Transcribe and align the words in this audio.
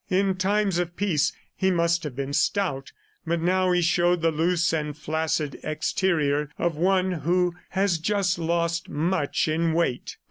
In 0.09 0.33
times 0.35 0.79
of 0.79 0.95
peace, 0.95 1.31
he 1.55 1.69
must 1.69 2.03
have 2.05 2.15
been 2.15 2.33
stout, 2.33 2.91
but 3.27 3.39
now 3.39 3.71
he 3.71 3.83
showed 3.83 4.23
the 4.23 4.31
loose 4.31 4.73
and 4.73 4.97
flaccid 4.97 5.59
exterior 5.63 6.49
of 6.57 6.75
one 6.75 7.11
who 7.11 7.53
has 7.69 7.99
just 7.99 8.39
lost 8.39 8.89
much 8.89 9.47
in 9.47 9.73
weight. 9.73 10.17